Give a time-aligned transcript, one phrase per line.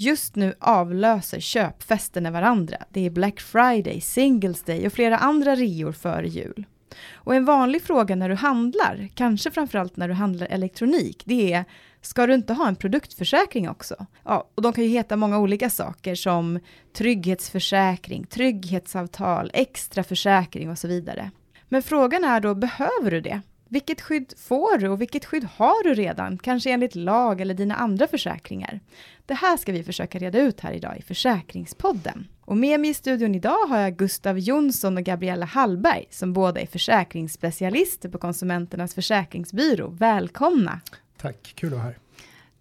[0.00, 2.76] Just nu avlöser köpfesterna varandra.
[2.90, 6.66] Det är Black Friday, Singles Day och flera andra reor före jul.
[7.14, 11.64] Och en vanlig fråga när du handlar, kanske framförallt när du handlar elektronik, det är
[12.00, 14.06] Ska du inte ha en produktförsäkring också?
[14.24, 16.60] Ja, och de kan ju heta många olika saker som
[16.96, 21.30] trygghetsförsäkring, trygghetsavtal, extra försäkring och så vidare.
[21.68, 23.40] Men frågan är då, behöver du det?
[23.68, 27.74] Vilket skydd får du och vilket skydd har du redan, kanske enligt lag eller dina
[27.74, 28.80] andra försäkringar?
[29.26, 32.28] Det här ska vi försöka reda ut här idag i Försäkringspodden.
[32.40, 36.60] Och med mig i studion idag har jag Gustav Jonsson och Gabriella Hallberg som båda
[36.60, 39.88] är försäkringsspecialister på Konsumenternas försäkringsbyrå.
[39.88, 40.80] Välkomna!
[41.16, 41.98] Tack, kul att vara här.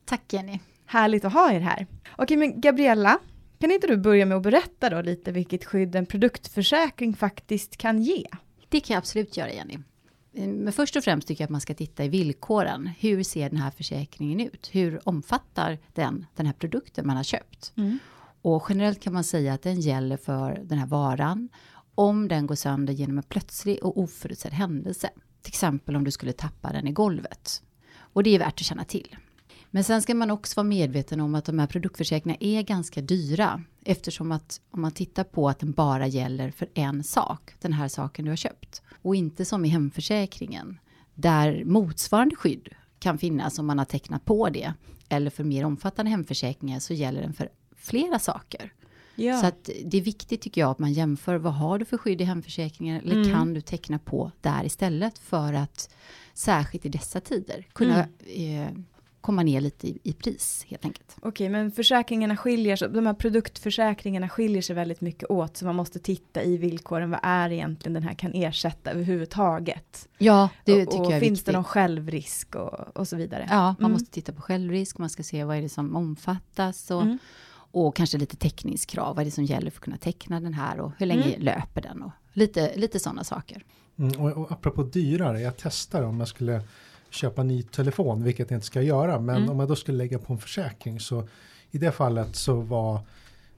[0.05, 0.59] Tack Jenny.
[0.85, 1.87] Härligt att ha er här.
[2.15, 3.19] Okej, men Gabriella,
[3.59, 8.01] kan inte du börja med att berätta då lite vilket skydd en produktförsäkring faktiskt kan
[8.01, 8.25] ge?
[8.69, 9.77] Det kan jag absolut göra Jenny.
[10.37, 12.87] Men först och främst tycker jag att man ska titta i villkoren.
[12.99, 14.69] Hur ser den här försäkringen ut?
[14.71, 17.73] Hur omfattar den den här produkten man har köpt?
[17.77, 17.99] Mm.
[18.41, 21.49] Och generellt kan man säga att den gäller för den här varan
[21.95, 25.09] om den går sönder genom en plötslig och oförutsedd händelse.
[25.41, 27.63] Till exempel om du skulle tappa den i golvet.
[27.97, 29.15] Och det är värt att känna till.
[29.71, 33.63] Men sen ska man också vara medveten om att de här produktförsäkringarna är ganska dyra.
[33.83, 37.87] Eftersom att om man tittar på att den bara gäller för en sak, den här
[37.87, 38.81] saken du har köpt.
[39.01, 40.79] Och inte som i hemförsäkringen,
[41.15, 44.73] där motsvarande skydd kan finnas om man har tecknat på det.
[45.09, 48.73] Eller för mer omfattande hemförsäkringar så gäller den för flera saker.
[49.15, 49.37] Ja.
[49.37, 52.21] Så att det är viktigt tycker jag att man jämför vad har du för skydd
[52.21, 53.33] i hemförsäkringen eller mm.
[53.33, 55.89] kan du teckna på där istället för att
[56.33, 58.63] särskilt i dessa tider kunna mm.
[58.63, 58.83] eh,
[59.27, 61.15] komma ner lite i, i pris helt enkelt.
[61.21, 65.75] Okej, men försäkringarna skiljer sig, de här produktförsäkringarna skiljer sig väldigt mycket åt, så man
[65.75, 70.09] måste titta i villkoren, vad är egentligen den här kan ersätta överhuvudtaget?
[70.17, 71.45] Ja, det tycker och, och jag är finns viktigt.
[71.45, 73.47] det någon självrisk och, och så vidare?
[73.49, 73.91] Ja, man mm.
[73.91, 77.17] måste titta på självrisk, man ska se vad är det som omfattas och, mm.
[77.71, 80.79] och kanske lite täckningskrav, vad är det som gäller för att kunna teckna den här
[80.79, 81.41] och hur länge mm.
[81.41, 83.63] löper den och lite, lite sådana saker.
[83.97, 86.61] Mm, och, och apropå dyrare, jag testar om jag skulle
[87.17, 89.19] köpa ny telefon, vilket jag inte ska göra.
[89.19, 89.49] Men mm.
[89.49, 91.27] om jag då skulle lägga på en försäkring så
[91.71, 92.99] i det fallet så var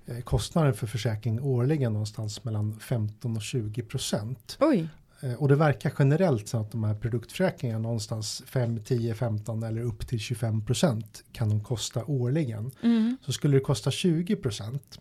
[0.06, 4.58] eh, kostnaden för försäkring årligen någonstans mellan 15 och 20 procent.
[4.60, 4.88] Oj.
[5.22, 9.82] Eh, och det verkar generellt så att de här produktförsäkringarna någonstans 5, 10, 15 eller
[9.82, 12.72] upp till 25 procent kan de kosta årligen.
[12.84, 13.18] Mm.
[13.26, 15.00] Så skulle det kosta 20 procent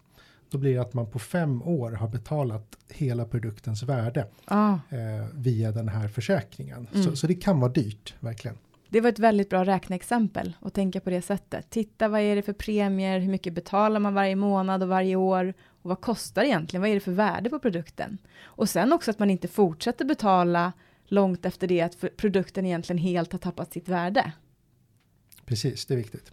[0.50, 4.72] då blir det att man på fem år har betalat hela produktens värde ah.
[4.72, 6.88] eh, via den här försäkringen.
[6.92, 7.04] Mm.
[7.04, 8.56] Så, så, det kan vara dyrt, verkligen.
[8.88, 11.70] Det var ett väldigt bra räkneexempel att tänka på det sättet.
[11.70, 15.54] Titta vad är det för premier, hur mycket betalar man varje månad och varje år
[15.82, 18.18] och vad kostar egentligen, vad är det för värde på produkten?
[18.42, 20.72] Och sen också att man inte fortsätter betala
[21.06, 24.32] långt efter det att produkten egentligen helt har tappat sitt värde.
[25.44, 26.32] Precis, det är viktigt.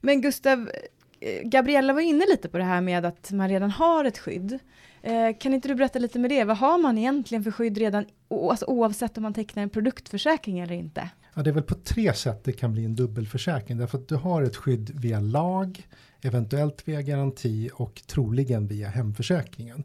[0.00, 0.70] Men Gustav,
[1.44, 4.58] Gabriella var inne lite på det här med att man redan har ett skydd.
[5.02, 6.44] Eh, kan inte du berätta lite med det?
[6.44, 8.04] Vad har man egentligen för skydd redan,
[8.50, 11.10] alltså oavsett om man tecknar en produktförsäkring eller inte?
[11.34, 13.78] Ja, det är väl på tre sätt det kan bli en dubbelförsäkring.
[13.78, 15.88] Därför att du har ett skydd via lag,
[16.22, 19.84] eventuellt via garanti och troligen via hemförsäkringen.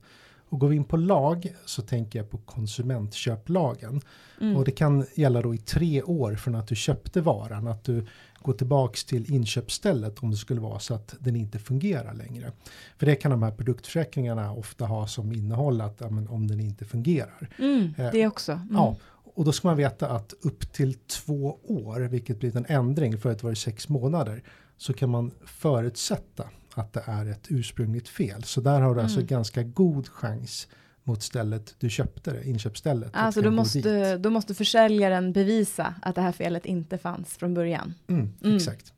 [0.49, 4.01] Och går vi in på lag så tänker jag på konsumentköplagen.
[4.41, 4.57] Mm.
[4.57, 7.67] Och det kan gälla då i tre år från att du köpte varan.
[7.67, 8.05] Att du
[8.47, 12.51] gå tillbaks till inköpsstället om det skulle vara så att den inte fungerar längre.
[12.97, 16.85] För det kan de här produktförsäkringarna ofta ha som innehåll att ja, om den inte
[16.85, 17.49] fungerar.
[17.59, 18.51] Mm, eh, det också.
[18.51, 18.67] Mm.
[18.71, 18.95] Ja,
[19.35, 23.43] och då ska man veta att upp till två år, vilket blir en ändring, förut
[23.43, 24.43] var det sex månader,
[24.77, 28.43] så kan man förutsätta att det är ett ursprungligt fel.
[28.43, 29.23] Så där har du alltså mm.
[29.23, 30.67] alltså ganska god chans
[31.07, 33.09] mot stället du köpte det, inköpsstället.
[33.13, 37.93] Alltså då måste, då måste försäljaren bevisa att det här felet inte fanns från början.
[38.07, 38.55] Mm, mm.
[38.55, 38.93] Exakt.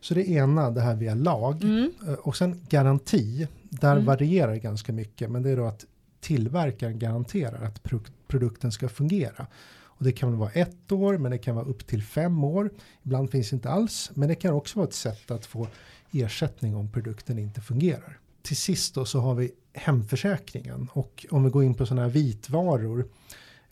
[0.00, 1.62] Så det ena, det här via lag.
[1.62, 1.92] Mm.
[2.06, 4.04] Eh, och sen garanti, där mm.
[4.04, 5.30] varierar det ganska mycket.
[5.30, 5.84] Men det är då att
[6.20, 7.82] tillverkaren garanterar att
[8.28, 9.46] produkten ska fungera.
[9.74, 12.70] Och det kan vara ett år, men det kan vara upp till fem år.
[13.02, 15.66] Ibland finns det inte alls, men det kan också vara ett sätt att få
[16.12, 21.50] ersättning om produkten inte fungerar till sist då så har vi hemförsäkringen och om vi
[21.50, 23.08] går in på sådana här vitvaror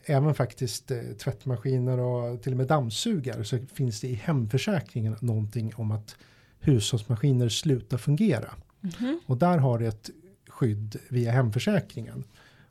[0.05, 5.75] även faktiskt eh, tvättmaskiner och till och med dammsugare så finns det i hemförsäkringen någonting
[5.75, 6.15] om att
[6.59, 8.49] hushållsmaskiner slutar fungera.
[8.83, 9.17] Mm -hmm.
[9.25, 10.09] Och där har det ett
[10.47, 12.23] skydd via hemförsäkringen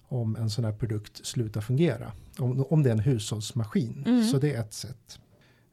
[0.09, 2.13] om en sån här produkt slutar fungera.
[2.39, 4.05] Om, om det är en hushållsmaskin.
[4.07, 4.25] Mm.
[4.25, 5.19] Så det är ett sätt.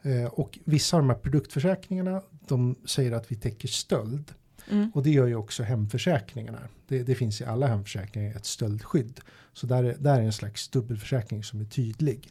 [0.02, 4.34] Eh, och vissa av de här produktförsäkringarna de säger att vi täcker stöld.
[4.72, 4.92] Mm.
[4.94, 6.60] Och det gör ju också hemförsäkringarna.
[6.88, 9.20] Det, det finns i alla hemförsäkringar ett stöldskydd.
[9.54, 12.30] Så där, är- där är en slags dubbelförsäkring som är tydlig.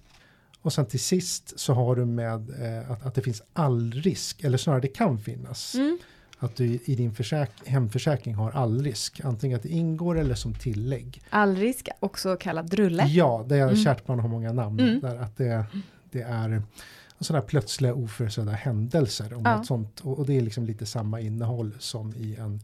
[0.62, 2.50] Och sen till sist så har du med
[2.82, 5.74] eh, att, att det finns all risk, eller snarare det kan finnas.
[5.74, 5.98] Mm.
[6.38, 10.54] Att du i din försäk hemförsäkring har all risk, antingen att det ingår eller som
[10.54, 11.22] tillägg.
[11.30, 13.04] Allrisk, också kallad drulle.
[13.06, 13.76] Ja, det är Mm.
[13.76, 14.80] kärt man har många namn.
[14.80, 15.00] Mm.
[15.00, 15.64] Där att det,
[16.10, 16.62] det är
[17.20, 19.34] sådana plötsliga oförutsedda händelser.
[19.34, 19.64] Om Ja.
[19.64, 22.60] sånt, och, och det är liksom lite samma innehåll som i en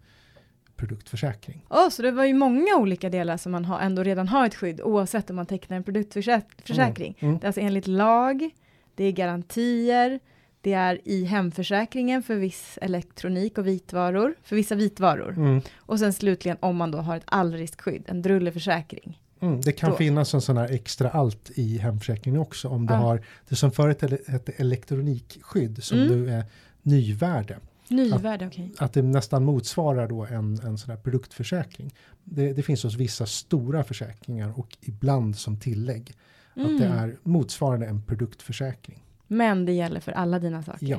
[0.76, 1.64] produktförsäkring.
[1.70, 4.54] Åh, så det var ju många olika delar som man har, ändå redan har ett
[4.54, 7.16] skydd oavsett om man tecknar en produktförsäkring.
[7.18, 7.38] Mm.
[7.38, 8.50] Det är alltså enligt lag,
[8.94, 10.20] det är garantier,
[10.60, 15.32] det är i hemförsäkringen för viss elektronik och vitvaror, för vissa vitvaror.
[15.36, 15.60] Mm.
[15.76, 19.18] Och sen slutligen om man då har ett allriskskydd, en drulleförsäkring.
[19.42, 19.96] Mm, det kan Då.
[19.96, 22.68] finnas en sån här extra allt i hemförsäkringen också.
[22.68, 22.98] Om du Ja.
[22.98, 26.08] har det som förut hette elektronikskydd som Mm.
[26.24, 26.44] nu är
[26.82, 27.58] nyvärde.
[27.88, 28.72] Nyvärde, okej.
[28.78, 31.94] Att det nästan motsvarar då en, en sån här produktförsäkring.
[32.24, 36.12] Det, det finns hos vissa stora försäkringar och ibland som tillägg.
[36.54, 36.98] Att det Mm.
[36.98, 39.04] är motsvarande en produktförsäkring.
[39.28, 40.86] Men det gäller för alla dina saker.
[40.86, 40.98] Ja.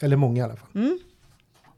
[0.00, 0.68] Eller många i alla fall.
[0.74, 0.98] Mm.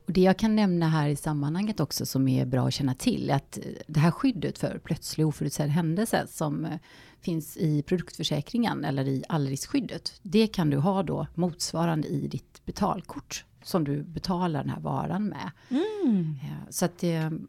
[0.06, 3.30] Och det jag kan nämna här i sammanhanget också som är bra att känna till
[3.30, 6.78] är att eh, det här skyddet för plötslig oförutsedd händelse som eh,
[7.20, 10.18] finns i produktförsäkringen eller i allriskskyddet.
[10.22, 15.24] Det kan du ha då motsvarande i ditt betalkort som du betalar den här varan
[15.24, 15.50] med.
[15.68, 16.38] Mm.
[16.42, 17.02] Eh, Så att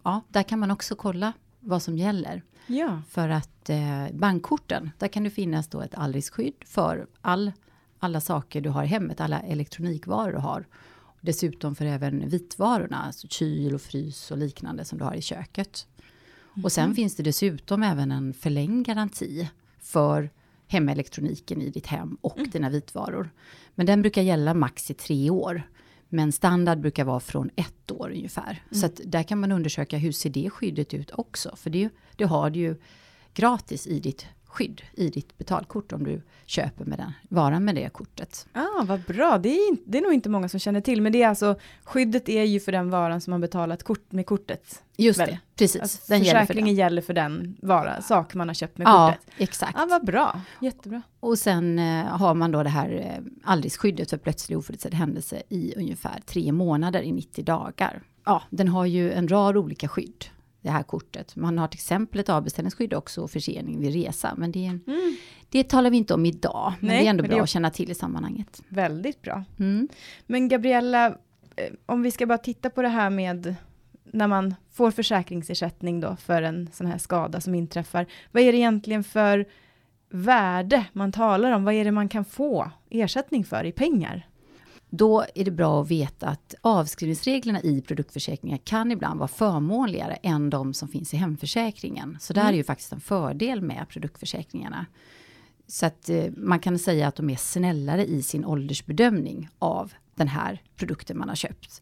[0.04, 2.42] ja, där kan man också kolla vad som gäller.
[2.68, 3.02] Ja.
[3.10, 7.52] För att eh, bankkorten, där kan det finnas då ett allriskskydd för all,
[8.00, 10.66] alla saker du har i hemmet, alla elektronikvaror du har.
[11.26, 15.88] Dessutom för även vitvarorna, alltså kyl och frys och liknande som du har i köket.
[16.64, 19.50] Och sen finns det dessutom även en förlängd garanti
[19.80, 20.30] för
[20.68, 23.30] hemelektroniken i ditt hem och dina vitvaror.
[23.76, 25.64] Men den brukar gälla max i tre år.
[26.10, 28.64] Men standard brukar vara från ett år ungefär.
[28.72, 31.56] Så att där kan man undersöka hur ser det skyddet ut också.
[31.56, 32.76] För det, det har du ju
[33.34, 34.26] gratis i ditt
[34.56, 38.48] skydd, i ditt betalkort om du köper med den, varan med det kortet.
[38.54, 41.22] Ah, vad bra, det är, det är nog inte många som känner till, men det
[41.24, 44.84] är alltså, skyddet är ju för den varan som man betalat kort med kortet.
[44.98, 45.28] Just Väl?
[45.30, 45.82] det, precis.
[45.82, 46.76] Alltså, den gäller för försäkringen den.
[46.76, 49.34] gäller för den vara, sak man har köpt med Ja, kortet.
[49.38, 49.78] exakt.
[49.80, 51.02] Ah, vad bra, jättebra.
[51.20, 55.74] Och sen eh, har man då det här eh, allriskskyddet för plötslig oförutsedd händelse i
[55.78, 58.02] ungefär tre månader i 90 dagar.
[58.26, 60.26] Ja, den har ju en rad olika skydd,
[60.66, 61.36] det här kortet.
[61.36, 64.34] Man har till exempel ett avbeställningsskydd också och försening vid resa.
[64.38, 64.82] Men det, är en,
[65.50, 67.70] det talar vi inte om idag, men Nej, det är ändå bra är- att känna
[67.70, 68.62] till i sammanhanget.
[68.68, 69.44] Väldigt bra.
[69.60, 69.88] Mm.
[70.26, 71.08] Men Gabriella,
[71.56, 73.56] eh, om vi ska bara titta på det här med
[74.12, 78.06] när man får försäkringsersättning då för en sån här skada som inträffar.
[78.32, 79.46] Vad är det egentligen för
[80.10, 81.64] värde man talar om?
[81.64, 84.28] Vad är det man kan få ersättning för i pengar?
[84.98, 90.50] Då är det bra att veta att avskrivningsreglerna i produktförsäkringar kan ibland vara förmånligare än
[90.50, 92.18] de som finns i hemförsäkringen.
[92.22, 92.54] Så där Mm.
[92.54, 94.86] är ju faktiskt en fördel med produktförsäkringarna.
[95.68, 100.28] Så att eh, man kan säga att de är snällare i sin åldersbedömning av den
[100.28, 101.82] här produkten man har köpt.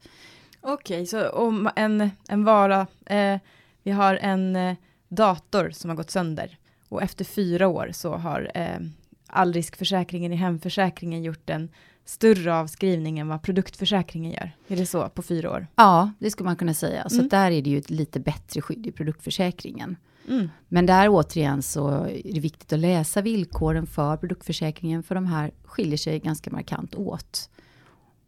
[0.62, 3.39] Okej, så om en, en vara, eh,
[3.83, 4.75] vi har en eh,
[5.07, 6.57] dator som har gått sönder
[6.89, 8.80] och efter fyra år så har eh,
[9.27, 11.69] allriskförsäkringen i hemförsäkringen gjort en
[12.06, 14.52] större avskrivning än vad produktförsäkringen gör.
[14.68, 15.68] Är det så på fyra år?
[15.76, 17.10] Ja, det skulle man kunna säga.
[17.10, 17.30] Så Mm.
[17.30, 19.96] där är det ju ett lite bättre skydd i produktförsäkringen.
[20.30, 20.50] Mm.
[20.68, 25.52] Men där återigen så är det viktigt att läsa villkoren för produktförsäkringen, för de här
[25.64, 27.50] skiljer sig ganska markant åt.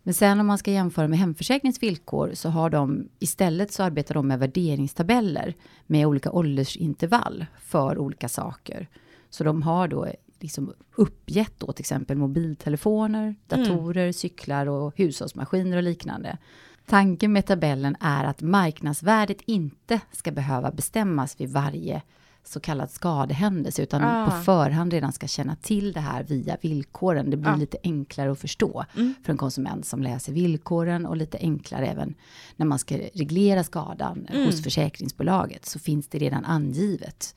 [0.03, 4.15] Men sen om man ska jämföra med hemförsäkringens villkor så har de istället så arbetar
[4.15, 5.53] de med värderingstabeller
[5.88, 8.88] med olika åldersintervall för olika saker.
[9.29, 10.08] Så de har då
[10.39, 16.38] liksom uppgett då till exempel mobiltelefoner, datorer, cyklar och hushållsmaskiner och liknande.
[16.86, 22.01] Tanken med tabellen är att marknadsvärdet inte ska behöva bestämmas vid varje
[22.44, 24.25] så kallad skadehändelse, utan Ah.
[24.25, 27.30] på förhand redan ska känna till det här via villkoren.
[27.30, 27.56] Det blir Ah.
[27.56, 29.13] lite enklare att förstå Mm.
[29.24, 32.15] för en konsument som läser villkoren och lite enklare även
[32.56, 34.46] när man ska reglera skadan Mm.
[34.46, 37.36] hos försäkringsbolaget så finns det redan angivet.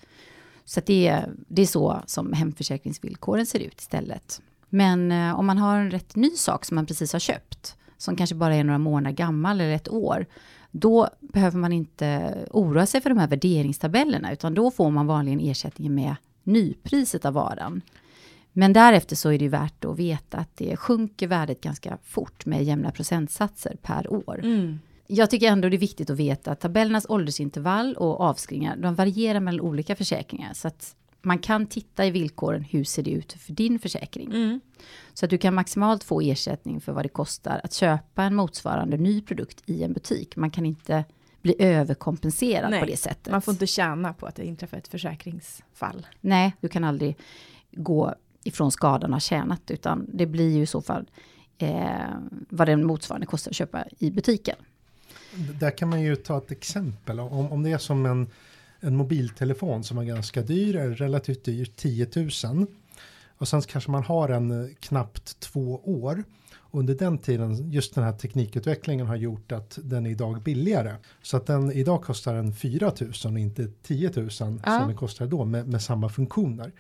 [0.68, 4.40] Så att det, är, det är så som hemförsäkringsvillkoren ser ut istället.
[4.68, 8.16] Men eh, om man har en rätt ny sak som man precis har köpt, som
[8.16, 10.26] kanske bara är några månader gammal eller ett år,
[10.70, 15.40] då behöver man inte oroa sig för de här värderingstabellerna, utan då får man vanligen
[15.40, 17.82] ersättningen med nypriset av varan.
[18.52, 22.46] Men därefter så är det ju värt att veta att det sjunker värdet ganska fort
[22.46, 24.40] med jämna procentsatser per år.
[24.42, 24.78] Mm.
[25.10, 29.40] Jag tycker ändå det är viktigt att veta att tabellernas åldersintervall och avskrivningar, de varierar
[29.40, 30.52] mellan olika försäkringar.
[30.54, 34.26] Så att man kan titta i villkoren, hur ser det ut för din försäkring?
[34.26, 34.60] Mm.
[35.14, 38.96] Så att du kan maximalt få ersättning för vad det kostar att köpa en motsvarande
[38.96, 40.36] ny produkt i en butik.
[40.36, 41.04] Man kan inte
[41.42, 43.32] bli överkompenserad Nej, på det sättet.
[43.32, 46.06] Man får inte tjäna på att det inträffar ett försäkringsfall.
[46.20, 47.16] Nej, du kan aldrig
[47.72, 51.10] gå ifrån skadan och ha tjänat, utan det blir ju i så fall
[51.58, 51.80] eh,
[52.48, 54.56] vad den motsvarande kostar att köpa i butiken.
[55.60, 57.20] Där kan man ju ta ett exempel.
[57.20, 58.26] Om, om det är som en,
[58.80, 62.08] en mobiltelefon som är ganska dyr, är relativt dyr, 10
[62.44, 62.66] 000.
[63.38, 66.24] Och sen kanske man har en eh, knappt två år.
[66.70, 70.96] Under den tiden, just den här teknikutvecklingen har gjort att den är idag billigare.
[71.22, 74.30] Så att den idag kostar en 4 000 och inte 10 000 ja.
[74.30, 76.72] som den kostar då med, med samma funktioner.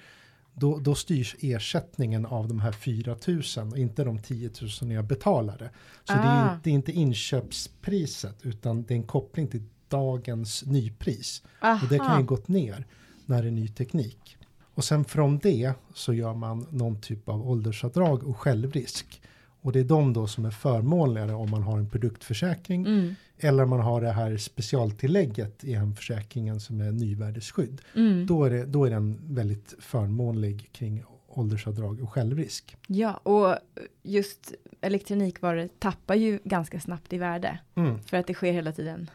[0.60, 4.50] Då, då, styrs ersättningen av de här 4 000 och inte de 10
[4.82, 5.70] 000 jag betalade.
[6.04, 6.16] Så ah.
[6.16, 6.58] det, är, ah.
[6.64, 11.42] det är inte inköpspriset utan det är en koppling till dagens nypris.
[11.62, 11.80] Aha.
[11.82, 12.86] Och det kan ju gått ner
[13.26, 14.36] när det är ny teknik.
[14.74, 19.20] Och sen från det så gör man någon typ av åldersavdrag och självrisk.
[19.60, 22.86] Och det är de då som är förmånligare om man har en produktförsäkring.
[22.86, 23.14] Mm.
[23.38, 27.80] Eller man har det här specialtillägget i hemförsäkringen som är nyvärdesskydd.
[27.94, 28.26] Mm.
[28.26, 32.76] Då, är det, då är den väldigt förmånlig kring åldersavdrag och självrisk.
[32.86, 33.56] Ja, och
[34.02, 37.58] just elektronikvaror tappar ju ganska snabbt i värde.
[37.74, 38.02] Mm.
[38.02, 39.10] För att det sker hela tiden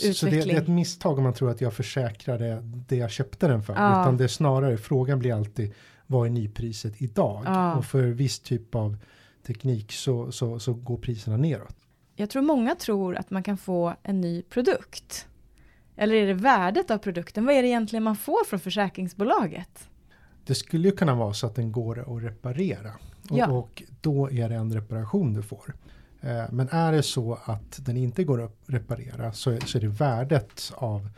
[0.00, 0.14] utveckling.
[0.14, 3.48] Så det, det, är ett misstag om man tror att jag försäkrade det jag köpte
[3.48, 3.74] den för.
[3.74, 4.02] Ja.
[4.02, 5.74] Utan det är snarare, frågan blir alltid
[6.06, 7.42] vad är nypriset idag?
[7.46, 7.74] Ja.
[7.74, 8.96] Och för viss typ av
[9.46, 11.76] teknik så, så, så går priserna neråt.
[12.16, 15.26] Jag tror många tror att man kan få en ny produkt.
[15.96, 17.46] Eller är det värdet av produkten?
[17.46, 19.88] Vad är det egentligen man får från försäkringsbolaget?
[20.44, 22.92] Det skulle ju kunna vara så att den går att reparera.
[23.30, 23.46] Och, ja.
[23.50, 25.74] och då är det en reparation du får.
[26.20, 29.88] Eh, men är det så att den inte går att reparera så så är det
[29.88, 31.08] värdet av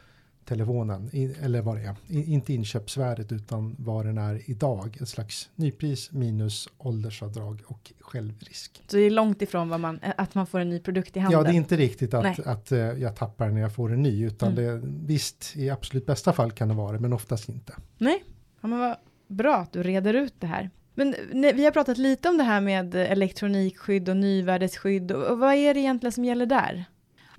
[0.45, 1.11] telefonen,
[1.43, 6.69] eller vad det är, inte inköpsvärdet utan vad den är idag, ett slags nypris minus
[6.79, 8.83] åldersavdrag och självrisk.
[8.87, 11.39] Så det är långt ifrån vad man, att man får en ny produkt i handen?
[11.39, 14.03] Ja, det är inte riktigt att, att, att eh, jag tappar när jag får en
[14.03, 14.65] ny, utan mm.
[14.65, 17.75] det, visst, i absolut bästa fall kan det vara det, men oftast inte.
[17.99, 18.25] Nej,
[18.61, 18.97] ja, men vad
[19.31, 20.71] bra att du reder ut det här.
[20.95, 25.39] Men nej, vi har pratat lite om det här med elektronikskydd och nyvärdesskydd, och, och
[25.39, 26.85] vad är det egentligen som gäller där?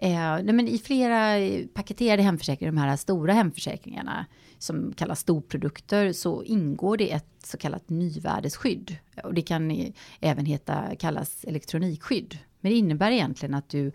[0.03, 1.37] Eh, nej men I flera
[1.73, 4.25] paketerade hemförsäkringar, de här stora hemförsäkringarna
[4.57, 8.97] som kallas storprodukter, så ingår det ett så kallat nyvärdesskydd.
[9.23, 12.37] Och det kan även heta, kallas elektronikskydd.
[12.59, 13.91] Men det innebär egentligen att du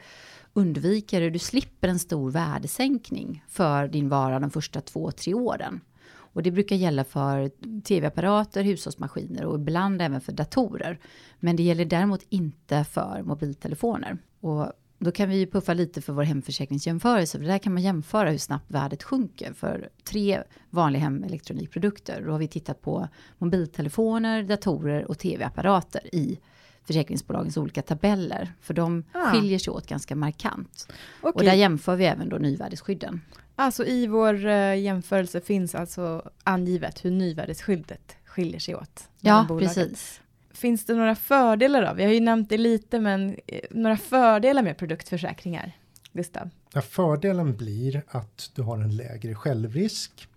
[0.52, 5.80] undviker, du slipper en stor värdesänkning för din vara de första två, tre åren.
[6.08, 10.98] Och det brukar gälla för tv-apparater, hushållsmaskiner och ibland även för datorer.
[11.40, 14.18] Men det gäller däremot inte för mobiltelefoner.
[14.40, 17.38] Och då kan vi puffa lite för vår hemförsäkringsjämförelse.
[17.38, 22.22] För där kan man jämföra hur snabbt värdet sjunker för tre vanliga hemelektronikprodukter.
[22.26, 26.38] Då har vi tittat på mobiltelefoner, datorer och tv-apparater i
[26.84, 28.52] försäkringsbolagens olika tabeller.
[28.60, 29.30] För de ah.
[29.30, 30.88] skiljer sig åt ganska markant.
[31.20, 31.32] Okay.
[31.32, 33.20] Och där jämför vi även då nyvärdesskydden.
[33.56, 39.08] Alltså i vår uh, jämförelse finns alltså angivet hur nyvärdesskyddet skiljer sig åt.
[39.20, 40.20] Ja, precis.
[40.56, 41.92] Finns det några fördelar då?
[41.94, 45.72] Vi har ju nämnt det lite, men eh, några fördelar med produktförsäkringar?
[46.12, 46.50] Gustav?
[46.72, 50.28] Ja, fördelen blir att du har en lägre självrisk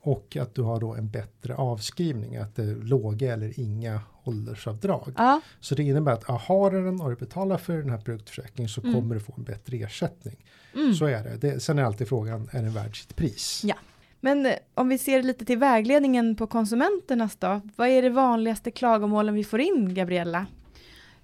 [0.00, 5.12] och att du har då en bättre avskrivning, att det är låga eller inga åldersavdrag.
[5.16, 5.40] Ja.
[5.60, 8.80] Så det innebär att har du den och du betalar för den här produktförsäkringen så
[8.80, 8.94] mm.
[8.94, 10.36] kommer du få en bättre ersättning.
[10.74, 10.94] Mm.
[10.94, 11.36] Så är det.
[11.36, 11.60] det.
[11.60, 13.62] Sen är alltid frågan, är den värd sitt pris?
[13.64, 13.76] Ja.
[14.20, 18.70] Men eh, om vi ser lite till vägledningen på konsumenternas då, vad är det vanligaste
[18.70, 20.46] klagomålen vi får in, Gabriella?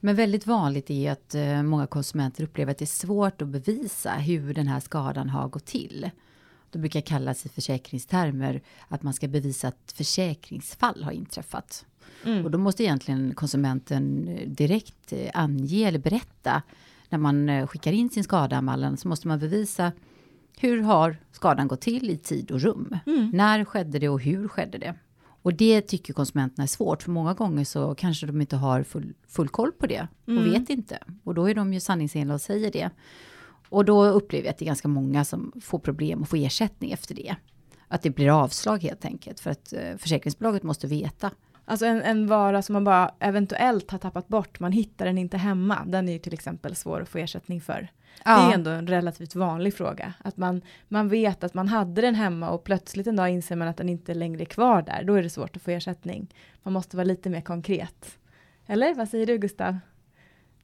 [0.00, 4.12] Men väldigt vanligt är att eh, många konsumenter upplever att det är svårt att bevisa
[4.12, 6.10] hur den här skadan har gått till.
[6.70, 11.86] Det brukar kallas i försäkringstermer att man ska bevisa att försäkringsfall har inträffat.
[12.24, 12.44] Mm.
[12.44, 16.62] Och då måste egentligen konsumenten eh, direkt ange eller berätta
[17.08, 19.92] när man skickar in sin skadeanmälan så måste man bevisa
[20.58, 22.98] hur har skadan gått till i tid och rum?
[23.06, 23.30] Mm.
[23.34, 24.94] När skedde det och hur skedde det?
[25.42, 29.14] Och det tycker konsumenterna är svårt, för många gånger så kanske de inte har full,
[29.28, 30.50] full koll på det och mm.
[30.50, 30.98] vet inte.
[31.24, 32.90] Och då är de ju sanningsenliga och säger det.
[33.68, 36.92] Och då upplever jag att det är ganska många som får problem och får ersättning
[36.92, 37.36] efter det.
[37.88, 41.30] Att det blir avslag helt enkelt, för att eh, försäkringsbolaget måste veta
[41.64, 45.36] Alltså en, en, vara som man bara eventuellt har tappat bort, man hittar den inte
[45.36, 47.88] hemma, den är ju till exempel svår att få ersättning för.
[48.24, 48.36] Ja.
[48.36, 52.14] Det är ändå en relativt vanlig fråga, att man, man vet att man hade den
[52.14, 55.14] hemma och plötsligt en dag inser man att den inte längre är kvar där, då
[55.14, 56.34] är det svårt att få ersättning.
[56.62, 58.18] Man måste vara lite mer konkret.
[58.66, 59.78] Eller vad säger du Gustav?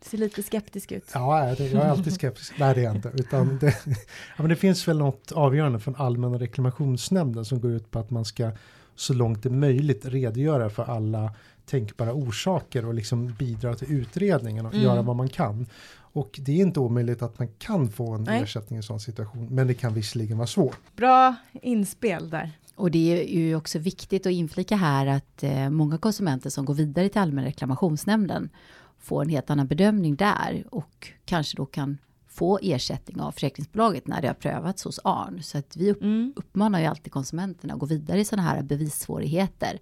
[0.00, 1.10] Du ser lite skeptisk ut.
[1.14, 2.58] Ja, jag är alltid skeptisk.
[2.58, 3.12] Nej, det är jag inte.
[3.14, 3.94] Utan det, ja,
[4.36, 8.24] men det finns väl något avgörande från Allmänna reklamationsnämnden som går ut på att man
[8.24, 8.50] ska
[8.94, 11.32] så långt det är möjligt redogöra för alla
[11.66, 14.84] tänkbara orsaker och liksom bidra till utredningen och mm.
[14.84, 15.66] göra vad man kan.
[16.12, 18.42] Och det är inte omöjligt att man kan få en Nej.
[18.42, 20.96] ersättning i en sån situation, men det kan visserligen vara svårt.
[20.96, 22.50] Bra inspel där.
[22.74, 26.74] Och det är ju också viktigt att inflika här att eh, många konsumenter som går
[26.74, 28.50] vidare till Allmänna reklamationsnämnden
[28.98, 31.98] får en helt annan bedömning där och kanske då kan
[32.28, 35.42] få ersättning av försäkringsbolaget när det har prövats hos ARN.
[35.42, 36.32] Så att vi upp, Mm.
[36.36, 39.78] uppmanar ju alltid konsumenterna att gå vidare i sådana här bevissvårigheter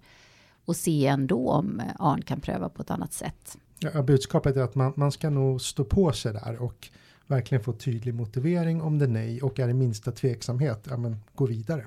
[0.65, 3.57] och se ändå om ARN kan pröva på ett annat sätt.
[3.79, 6.87] Ja, budskapet är att man, man ska nog stå på sig där och
[7.27, 11.17] verkligen få tydlig motivering om det är nej och är det minsta tveksamhet, ja men
[11.35, 11.85] gå vidare.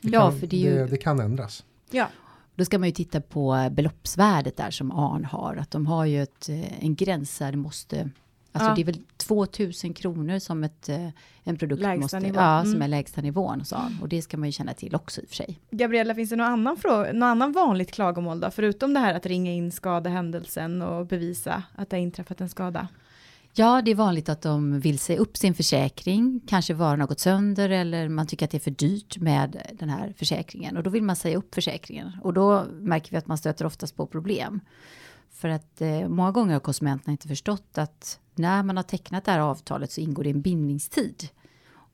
[0.00, 1.64] Det Ja, kan, för det ju- det, det kan ändras.
[1.90, 2.08] Ja,
[2.54, 5.56] Då ska man ju titta på beloppsvärdet där som ARN har.
[5.56, 8.10] Att de har ju ett, eh, en gräns där det måste...
[8.52, 8.74] Alltså Ja.
[8.74, 11.08] det är väl 2000 kronor som ett, eh,
[11.44, 12.20] en produkt Lägsta måste...
[12.20, 12.36] nivå.
[12.40, 12.72] Ja, Mm.
[12.72, 13.98] som är lägsta nivån ARN.
[14.02, 15.60] Och det ska man ju känna till också i och för sig.
[15.70, 18.50] Gabriella, finns det någon annan, fråga, någon annan vanligt klagomål då?
[18.50, 22.88] Förutom det här att ringa in skadehändelsen och bevisa att det har inträffat en skada.
[23.54, 26.40] Ja, det är vanligt att de vill säga upp sin försäkring.
[26.46, 29.88] Kanske varan har gått sönder eller man tycker att det är för dyrt med den
[29.88, 30.76] här försäkringen.
[30.76, 32.12] Och då vill man säga upp försäkringen.
[32.22, 34.60] Och då märker vi att man stöter oftast på problem.
[35.32, 39.30] För att eh, många gånger har konsumenterna inte förstått att när man har tecknat det
[39.32, 41.28] här avtalet så ingår det en bindningstid.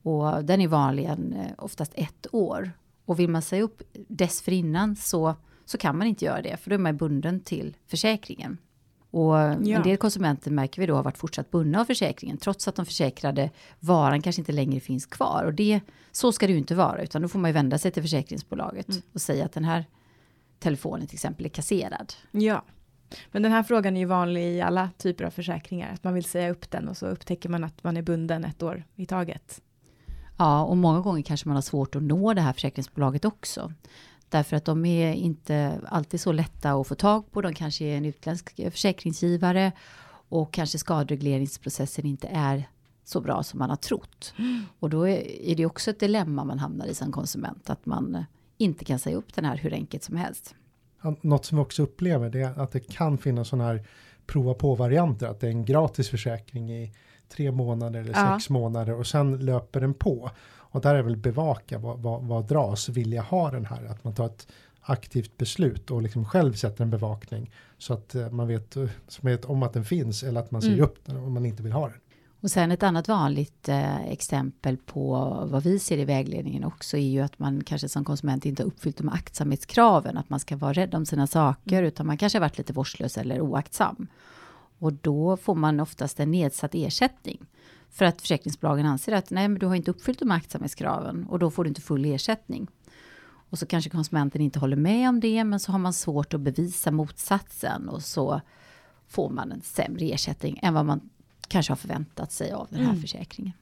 [0.01, 2.71] Och den är vanligen eh, oftast ett år.
[3.05, 5.35] Och vill man säga upp dessförinnan så,
[5.65, 6.57] så kan man inte göra det.
[6.57, 8.57] För då är man bunden till försäkringen.
[9.11, 9.53] Och Ja.
[9.77, 12.85] en del konsumenter märker vi då har varit fortsatt bundna av försäkringen trots att de
[12.85, 15.43] försäkrade varan kanske inte längre finns kvar.
[15.45, 15.79] Och det,
[16.11, 18.87] så ska det ju inte vara utan då får man ju vända sig till försäkringsbolaget
[19.13, 19.85] och säga att den här
[20.59, 22.13] telefonen till exempel är kasserad.
[22.31, 22.63] Ja.
[23.31, 25.93] Men den här frågan är ju vanlig i alla typer av försäkringar.
[25.93, 28.63] Att man vill säga upp den och så upptäcker man att man är bunden ett
[28.63, 29.61] år i taget.
[30.37, 33.73] Ja, och många gånger kanske man har svårt att nå det här försäkringsbolaget också.
[34.29, 37.41] Därför att de är inte alltid så lätta att få tag på.
[37.41, 39.71] De kanske är en utländsk försäkringsgivare
[40.29, 42.69] och kanske skaderegleringsprocessen inte är
[43.03, 44.33] så bra som man har trott.
[44.79, 48.25] Och då är det också ett dilemma man hamnar i som konsument, att man
[48.57, 50.55] inte kan säga upp den här hur enkelt som helst.
[51.21, 53.83] Något som vi också upplever det är att det kan finnas sådana här
[54.27, 56.91] prova på-varianter, att det är en gratis försäkring i
[57.29, 58.33] tre månader eller Ja.
[58.39, 60.29] sex månader och sen löper den på.
[60.69, 63.85] Och där är väl bevaka vad, vad, vad dras, vill jag ha den här?
[63.85, 64.47] Att man tar ett
[64.81, 69.19] aktivt beslut och liksom själv sätter en bevakning så att eh, man vet, eh, så
[69.23, 70.85] man vet om att den finns eller att man säger Mm.
[70.85, 71.97] upp den om man inte vill ha den.
[72.41, 75.13] Och sen ett annat vanligt eh, exempel på
[75.51, 78.67] vad vi ser i vägledningen också är ju att man kanske som konsument inte har
[78.67, 82.41] uppfyllt de aktsamhetskraven, att man ska vara rädd om sina saker, utan man kanske har
[82.41, 84.07] varit lite vårdslös eller oaktsam.
[84.79, 87.45] Och då får man oftast en nedsatt ersättning.
[87.89, 91.51] För att försäkringsbolagen anser att nej, men du har inte uppfyllt de aktsamhetskraven och då
[91.51, 92.67] får du inte full ersättning.
[93.49, 96.41] Och så kanske konsumenten inte håller med om det, men så har man svårt att
[96.41, 98.41] bevisa motsatsen och så
[99.07, 101.09] får man en sämre ersättning än vad man
[101.47, 103.01] kanske har förväntat sig av den här Mm.
[103.01, 103.53] försäkringen.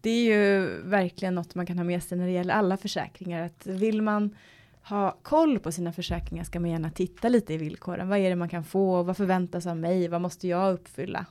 [0.00, 3.42] Det är ju verkligen något man kan ha med sig när det gäller alla försäkringar.
[3.42, 4.34] Att vill man
[4.82, 8.08] ha koll på sina försäkringar ska man gärna titta lite i villkoren.
[8.08, 9.02] Vad är det man kan få?
[9.02, 10.08] Vad förväntas av mig?
[10.08, 11.26] Vad måste jag uppfylla?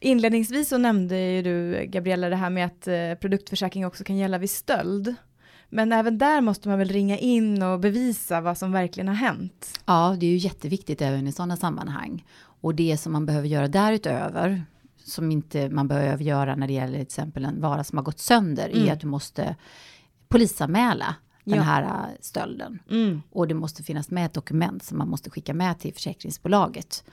[0.00, 4.38] Inledningsvis så nämnde ju du, Gabriella, det här med att eh, produktförsäkring också kan gälla
[4.38, 5.14] vid stöld.
[5.68, 9.80] Men även där måste man väl ringa in och bevisa vad som verkligen har hänt.
[9.86, 12.24] Ja, det är ju jätteviktigt även i sådana sammanhang.
[12.60, 14.62] Och det som man behöver göra därutöver,
[15.08, 18.18] som inte man behöver göra när det gäller till exempel en vara som har gått
[18.18, 18.88] sönder, Mm.
[18.88, 19.56] är att du måste
[20.28, 21.62] polisanmäla den Ja.
[21.62, 21.88] här äh,
[22.20, 22.78] stölden.
[22.90, 23.22] Mm.
[23.30, 27.04] Och det måste finnas med ett dokument som man måste skicka med till försäkringsbolaget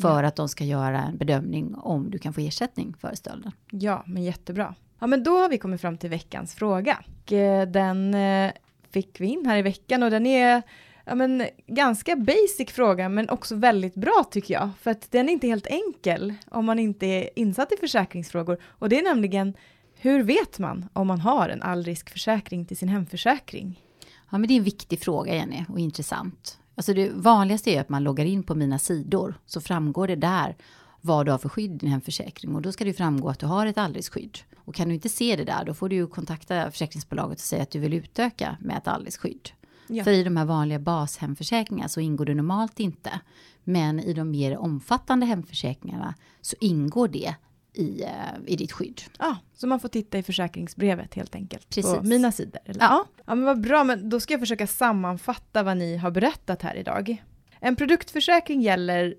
[0.00, 3.52] för att de ska göra en bedömning om du kan få ersättning för stölden.
[3.70, 4.74] Ja, men jättebra.
[4.98, 6.98] Ja, men då har vi kommit fram till veckans fråga.
[7.30, 8.52] Eh, Den eh,
[8.90, 10.62] fick vi in här i veckan och den är
[11.04, 14.70] ja, men, ganska basic fråga men också väldigt bra tycker jag.
[14.80, 18.58] För att den är inte helt enkel om man inte är insatt i försäkringsfrågor.
[18.64, 19.54] Och det är nämligen
[19.94, 23.80] hur vet man om man har en allriskförsäkring till sin hemförsäkring?
[24.30, 26.58] Ja, men det är en viktig fråga, Jenny, och intressant.
[26.74, 30.56] Alltså det vanligaste är att man loggar in på mina sidor, så framgår det där
[31.00, 32.54] vad du har för skydd i din hemförsäkring.
[32.54, 34.38] Och då ska det framgå att du har ett allriskskydd.
[34.56, 37.62] Och kan du inte se det där, då får du ju kontakta försäkringsbolaget och säga
[37.62, 39.50] att du vill utöka med ett allriskskydd.
[39.86, 40.04] Ja.
[40.04, 43.20] För i de här vanliga bashemförsäkringarna så ingår det normalt inte.
[43.64, 47.34] Men i de mer omfattande hemförsäkringarna så ingår det
[47.72, 48.08] i, eh,
[48.46, 49.02] i ditt skydd.
[49.18, 51.68] Ja, så man får titta i försäkringsbrevet helt enkelt.
[51.68, 52.02] På Precis.
[52.02, 52.60] mina sidor.
[52.64, 52.80] Eller?
[52.80, 53.04] Ja.
[53.26, 53.84] ja, men vad bra.
[53.84, 57.22] Men då ska jag försöka sammanfatta vad ni har berättat här idag.
[57.60, 59.14] En produktförsäkring gäller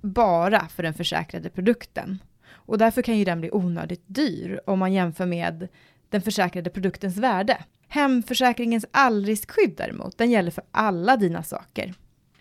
[0.00, 2.18] bara för den försäkrade produkten.
[2.50, 5.68] Och därför kan ju den bli onödigt dyr om man jämför med
[6.10, 7.64] den försäkrade produktens värde.
[7.88, 11.94] Hemförsäkringens allriskskydd däremot, den gäller för alla dina saker.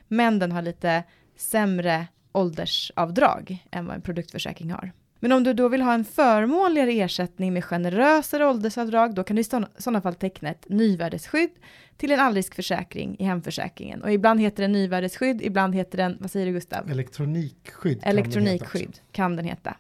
[0.08, 1.04] Men den har lite
[1.38, 4.92] sämre åldersavdrag än vad en produktförsäkring har.
[5.20, 9.42] Men om du då vill ha en förmånligare ersättning med generösare åldersavdrag, då kan du
[9.42, 9.44] i
[9.78, 11.50] sådana fall teckna ett nyvärdesskydd
[11.98, 14.04] till en allriskförsäkring i hemförsäkringen.
[14.04, 16.92] Och ibland heter den nyvärdesskydd, ibland heter den, vad säger du Gustav?
[16.92, 18.00] Elektronikskydd.
[18.04, 19.78] Elektronikskydd kan, kan den heta.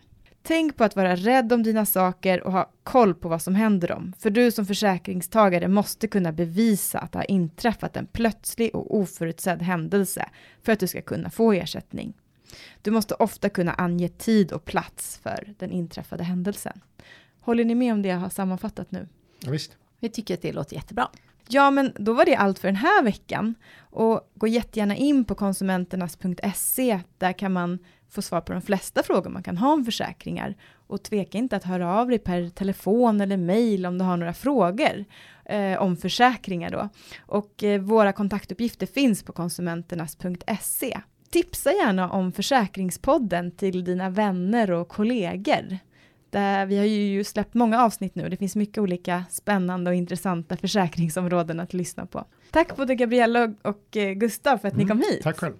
[0.48, 3.88] Tänk på att vara rädd om dina saker och ha koll på vad som händer
[3.88, 4.14] dem.
[4.20, 9.62] För du som försäkringstagare måste kunna bevisa att det har inträffat en plötslig och oförutsedd
[9.62, 10.30] händelse
[10.62, 12.14] för att du ska kunna få ersättning.
[12.82, 16.82] Du måste ofta kunna ange tid och plats för den inträffade händelsen.
[17.42, 19.08] Håller ni med om det jag har sammanfattat nu?
[19.40, 19.78] Ja, visst.
[20.00, 21.10] Vi tycker att det låter jättebra.
[21.48, 23.56] Ja, men då var det allt för den här veckan.
[23.80, 27.00] Och gå jättegärna in på konsumenternas.se.
[27.18, 30.56] Där kan man få svar på de flesta frågor man kan ha om försäkringar.
[30.88, 34.34] Och tveka inte att höra av dig per telefon eller mejl om du har några
[34.34, 35.06] frågor
[35.46, 36.89] eh, om försäkringar då.
[37.20, 41.00] Och eh, våra kontaktuppgifter finns på konsumenternas.se.
[41.30, 45.78] Tipsa gärna om Försäkringspodden till dina vänner och kollegor.
[46.30, 48.30] Där vi har ju släppt många avsnitt nu.
[48.30, 52.26] Det finns mycket olika spännande och intressanta försäkringsområden att lyssna på.
[52.52, 55.24] Tack både Gabriella och Gustav för att mm, ni kom hit.
[55.24, 55.54] Tack själv.